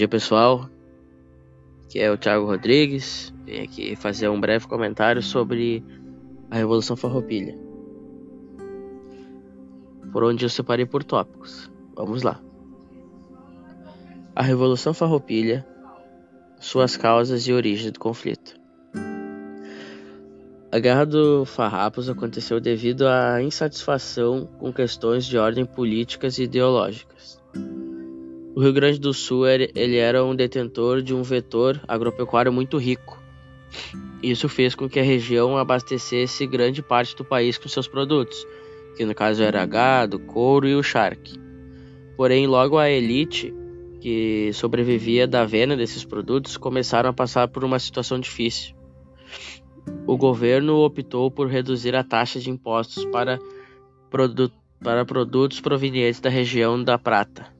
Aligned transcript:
dia 0.00 0.08
pessoal, 0.08 0.66
aqui 1.84 1.98
é 1.98 2.10
o 2.10 2.16
Thiago 2.16 2.46
Rodrigues, 2.46 3.34
vim 3.44 3.60
aqui 3.60 3.94
fazer 3.94 4.30
um 4.30 4.40
breve 4.40 4.66
comentário 4.66 5.22
sobre 5.22 5.84
a 6.50 6.56
Revolução 6.56 6.96
Farroupilha, 6.96 7.54
por 10.10 10.24
onde 10.24 10.42
eu 10.42 10.48
separei 10.48 10.86
por 10.86 11.04
tópicos. 11.04 11.70
Vamos 11.94 12.22
lá. 12.22 12.40
A 14.34 14.40
Revolução 14.42 14.94
Farroupilha, 14.94 15.66
suas 16.58 16.96
causas 16.96 17.46
e 17.46 17.52
origem 17.52 17.92
do 17.92 18.00
conflito. 18.00 18.58
A 20.72 20.78
Guerra 20.78 21.04
do 21.04 21.44
Farrapos 21.44 22.08
aconteceu 22.08 22.58
devido 22.58 23.06
à 23.06 23.42
insatisfação 23.42 24.48
com 24.58 24.72
questões 24.72 25.26
de 25.26 25.36
ordem 25.36 25.66
políticas 25.66 26.38
e 26.38 26.44
ideológicas. 26.44 27.38
O 28.54 28.60
Rio 28.60 28.72
Grande 28.72 28.98
do 28.98 29.14
Sul 29.14 29.46
ele 29.46 29.96
era 29.96 30.24
um 30.24 30.34
detentor 30.34 31.02
de 31.02 31.14
um 31.14 31.22
vetor 31.22 31.80
agropecuário 31.86 32.52
muito 32.52 32.76
rico. 32.76 33.22
Isso 34.22 34.48
fez 34.48 34.74
com 34.74 34.88
que 34.88 34.98
a 34.98 35.02
região 35.02 35.56
abastecesse 35.56 36.46
grande 36.46 36.82
parte 36.82 37.16
do 37.16 37.24
país 37.24 37.56
com 37.56 37.68
seus 37.68 37.86
produtos, 37.86 38.46
que 38.96 39.04
no 39.04 39.14
caso 39.14 39.42
era 39.42 39.64
gado, 39.64 40.18
couro 40.18 40.66
e 40.66 40.74
o 40.74 40.82
charque. 40.82 41.38
Porém, 42.16 42.46
logo 42.46 42.76
a 42.76 42.90
elite 42.90 43.54
que 44.00 44.50
sobrevivia 44.52 45.26
da 45.26 45.44
venda 45.44 45.76
desses 45.76 46.04
produtos 46.04 46.56
começaram 46.56 47.10
a 47.10 47.14
passar 47.14 47.48
por 47.48 47.64
uma 47.64 47.78
situação 47.78 48.18
difícil 48.18 48.74
o 50.06 50.16
governo 50.16 50.78
optou 50.78 51.30
por 51.30 51.48
reduzir 51.48 51.94
a 51.94 52.04
taxa 52.04 52.40
de 52.40 52.50
impostos 52.50 53.04
para, 53.06 53.38
produ 54.10 54.50
para 54.82 55.04
produtos 55.04 55.60
provenientes 55.60 56.20
da 56.20 56.30
região 56.30 56.82
da 56.82 56.98
Prata. 56.98 57.59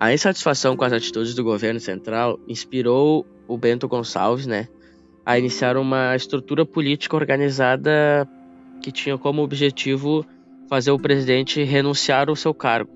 A 0.00 0.14
insatisfação 0.14 0.78
com 0.78 0.84
as 0.84 0.94
atitudes 0.94 1.34
do 1.34 1.44
governo 1.44 1.78
central 1.78 2.40
inspirou 2.48 3.26
o 3.46 3.58
Bento 3.58 3.86
Gonçalves 3.86 4.46
né, 4.46 4.66
a 5.26 5.38
iniciar 5.38 5.76
uma 5.76 6.16
estrutura 6.16 6.64
política 6.64 7.16
organizada 7.16 8.26
que 8.82 8.90
tinha 8.90 9.18
como 9.18 9.42
objetivo 9.42 10.24
fazer 10.70 10.90
o 10.90 10.98
presidente 10.98 11.62
renunciar 11.64 12.30
ao 12.30 12.34
seu 12.34 12.54
cargo, 12.54 12.90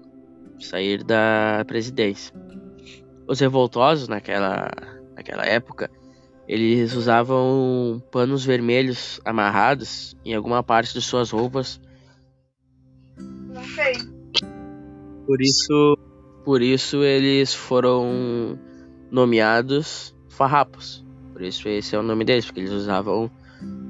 sair 0.58 1.04
da 1.04 1.62
presidência. 1.66 2.34
Os 3.28 3.38
revoltosos 3.38 4.08
naquela, 4.08 4.70
naquela 5.14 5.44
época 5.44 5.90
eles 6.48 6.94
usavam 6.94 8.02
panos 8.10 8.46
vermelhos 8.46 9.20
amarrados 9.26 10.16
em 10.24 10.34
alguma 10.34 10.62
parte 10.62 10.94
de 10.94 11.02
suas 11.02 11.30
roupas. 11.30 11.78
Não 13.18 13.62
sei. 13.62 13.94
Por 15.26 15.42
isso, 15.42 15.98
por 16.44 16.62
isso 16.62 17.02
eles 17.02 17.54
foram 17.54 18.58
nomeados 19.10 20.14
farrapos. 20.28 21.04
Por 21.32 21.42
isso 21.42 21.68
esse 21.68 21.96
é 21.96 21.98
o 21.98 22.02
nome 22.02 22.24
deles, 22.24 22.44
porque 22.44 22.60
eles 22.60 22.72
usavam 22.72 23.30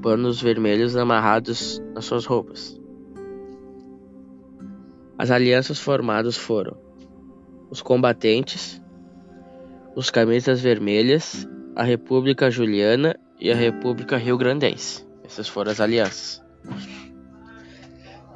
panos 0.02 0.40
vermelhos 0.40 0.96
amarrados 0.96 1.82
nas 1.94 2.04
suas 2.04 2.24
roupas. 2.24 2.80
As 5.18 5.30
alianças 5.30 5.78
formadas 5.78 6.36
foram 6.36 6.76
os 7.70 7.80
combatentes, 7.80 8.82
os 9.94 10.10
camisas 10.10 10.60
vermelhas 10.60 11.46
a 11.74 11.82
República 11.82 12.50
Juliana 12.50 13.18
e 13.40 13.50
a 13.50 13.54
República 13.54 14.16
Rio-Grandense. 14.16 15.06
Essas 15.24 15.48
foram 15.48 15.72
as 15.72 15.80
alianças. 15.80 16.42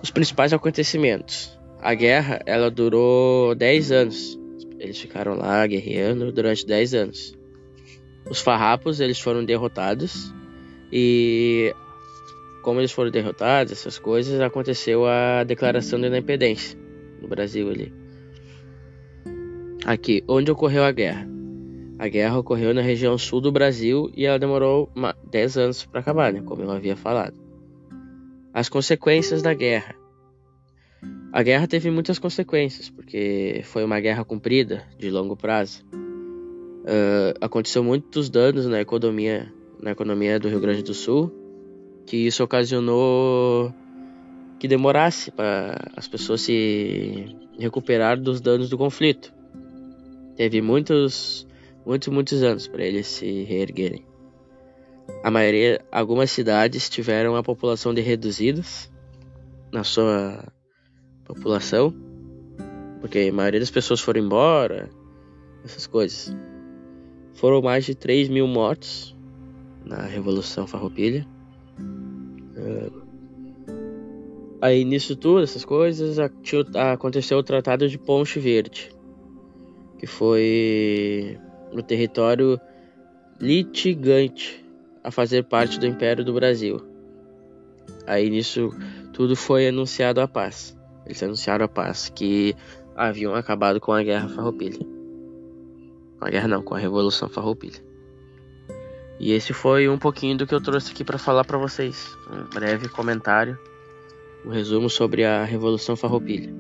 Os 0.03 0.11
principais 0.11 0.53
acontecimentos. 0.53 1.58
A 1.81 1.95
guerra, 1.95 2.41
ela 2.45 2.71
durou 2.71 3.55
10 3.55 3.93
anos. 3.93 4.39
Eles 4.79 4.99
ficaram 5.01 5.35
lá 5.35 5.67
guerreando 5.67 6.33
durante 6.33 6.67
10 6.67 6.95
anos. 6.95 7.39
Os 8.29 8.41
farrapos, 8.41 9.01
eles 9.01 9.19
foram 9.19 9.45
derrotados 9.45 10.33
e 10.93 11.75
como 12.63 12.81
eles 12.81 12.93
foram 12.93 13.11
derrotados, 13.11 13.73
essas 13.73 13.99
coisas, 13.99 14.41
aconteceu 14.41 15.07
a 15.07 15.45
declaração 15.45 16.01
da 16.01 16.09
independência 16.09 16.79
no 17.21 17.29
Brasil 17.29 17.71
ali. 17.71 17.93
Aqui, 19.87 20.23
onde 20.29 20.51
ocorreu 20.51 20.85
a 20.85 20.93
guerra? 20.93 21.27
A 21.99 22.09
guerra 22.09 22.39
ocorreu 22.39 22.75
na 22.75 22.83
região 22.83 23.17
sul 23.17 23.41
do 23.41 23.51
Brasil 23.51 24.11
e 24.15 24.27
ela 24.27 24.39
demorou 24.39 24.91
10 25.31 25.57
anos 25.57 25.85
para 25.87 26.01
acabar, 26.01 26.33
né, 26.33 26.43
como 26.45 26.63
eu 26.63 26.71
havia 26.71 26.97
falado. 26.97 27.35
As 28.53 28.69
consequências 28.69 29.41
da 29.41 29.55
guerra. 29.55 29.95
A 31.33 31.43
guerra 31.43 31.67
teve 31.67 31.91
muitas 31.91 32.19
consequências, 32.19 32.91
porque 32.91 33.61
foi 33.65 33.85
uma 33.85 34.01
guerra 34.01 34.25
comprida, 34.25 34.85
de 34.99 35.11
longo 35.11 35.37
prazo. 35.37 35.85
Uh, 35.93 37.37
aconteceu 37.41 37.85
muitos 37.85 38.31
danos 38.31 38.67
na 38.67 38.81
economia, 38.81 39.53
na 39.81 39.91
economia 39.91 40.41
do 40.41 40.49
Rio 40.49 40.61
Grande 40.61 40.83
do 40.83 40.95
Sul, 40.95 41.31
que 42.07 42.17
isso 42.17 42.43
ocasionou 42.43 43.73
que 44.59 44.67
demorasse 44.67 45.31
para 45.31 45.91
as 45.95 46.09
pessoas 46.09 46.41
se 46.41 47.37
recuperar 47.59 48.19
dos 48.19 48.41
danos 48.41 48.69
do 48.69 48.79
conflito. 48.79 49.33
Teve 50.35 50.63
muitos 50.63 51.47
muitos, 51.89 52.09
muitos 52.09 52.43
anos 52.43 52.69
para 52.69 52.85
eles 52.85 53.07
se 53.07 53.45
reerguerem. 53.45 54.05
A 55.23 55.31
maioria, 55.31 55.81
algumas 55.91 56.31
cidades 56.31 56.91
tiveram 56.91 57.35
a 57.35 57.43
população 57.43 57.95
de 57.95 58.03
reduzidas 58.03 58.93
na 59.73 59.83
sua 59.83 60.45
população, 61.35 61.95
porque 63.01 63.29
a 63.31 63.33
maioria 63.33 63.61
das 63.61 63.71
pessoas 63.71 64.01
foram 64.01 64.21
embora, 64.21 64.91
essas 65.65 65.87
coisas. 65.87 66.35
Foram 67.35 67.63
mais 67.63 67.85
de 67.85 67.95
3 67.95 68.29
mil 68.29 68.47
mortos 68.49 69.17
na 69.85 70.03
Revolução 70.03 70.67
Farroupilha. 70.67 71.27
Uh, 71.79 73.03
aí 74.61 74.85
nisso 74.85 75.15
tudo, 75.15 75.43
essas 75.43 75.65
coisas, 75.65 76.19
aconteceu 76.19 77.39
o 77.39 77.43
Tratado 77.43 77.89
de 77.89 77.99
Ponte 77.99 78.39
Verde, 78.41 78.91
que 79.99 80.07
foi 80.07 81.39
no 81.73 81.83
território 81.83 82.61
litigante 83.41 84.65
a 85.05 85.11
fazer 85.11 85.45
parte 85.45 85.79
do 85.79 85.87
Império 85.87 86.25
do 86.25 86.33
Brasil. 86.33 86.81
Aí 88.07 88.29
nisso 88.29 88.71
tudo 89.13 89.37
foi 89.37 89.69
anunciado 89.69 90.21
a 90.21 90.29
paz. 90.29 90.78
Eles 91.09 91.23
anunciaram 91.23 91.65
a 91.65 91.69
paz, 91.69 92.13
que 92.15 92.55
haviam 92.95 93.35
acabado 93.35 93.81
com 93.81 93.93
a 93.93 94.03
Guerra 94.03 94.29
Farroupilha. 94.29 94.87
Com 96.19 96.25
a 96.27 96.29
guerra 96.31 96.49
não, 96.49 96.63
com 96.63 96.75
a 96.75 96.79
Revolução 96.79 97.29
Farroupilha. 97.31 97.83
E 99.19 99.33
esse 99.33 99.53
foi 99.53 99.89
um 99.89 99.99
pouquinho 99.99 100.37
do 100.37 100.47
que 100.47 100.55
eu 100.55 100.61
trouxe 100.61 100.93
aqui 100.93 101.03
para 101.03 101.19
falar 101.19 101.45
para 101.45 101.57
vocês. 101.57 102.15
Um 102.31 102.45
breve 102.55 102.89
comentário, 102.89 103.59
um 104.45 104.51
resumo 104.51 104.91
sobre 104.91 105.25
a 105.25 105.45
Revolução 105.45 105.97
Farroupilha. 105.97 106.55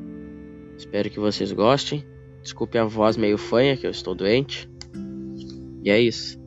Espero 0.76 1.10
que 1.10 1.20
vocês 1.20 1.52
gostem. 1.52 2.06
Desculpe 2.42 2.78
a 2.78 2.84
voz 2.84 3.16
meio 3.16 3.36
fanha, 3.36 3.76
que 3.76 3.86
eu 3.86 3.90
estou 3.90 4.14
doente. 4.14 4.68
E 5.82 5.90
é 5.90 6.00
isso. 6.00 6.38